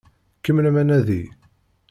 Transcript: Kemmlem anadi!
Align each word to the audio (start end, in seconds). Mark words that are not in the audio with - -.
Kemmlem 0.43 0.75
anadi! 0.75 1.29